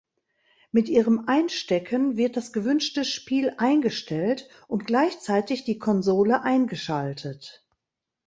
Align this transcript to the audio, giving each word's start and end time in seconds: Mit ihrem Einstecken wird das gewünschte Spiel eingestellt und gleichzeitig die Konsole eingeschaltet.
Mit 0.71 0.89
ihrem 0.89 1.25
Einstecken 1.27 2.17
wird 2.17 2.35
das 2.35 2.51
gewünschte 2.53 3.05
Spiel 3.05 3.53
eingestellt 3.59 4.49
und 4.67 4.87
gleichzeitig 4.87 5.63
die 5.63 5.77
Konsole 5.77 6.41
eingeschaltet. 6.41 7.63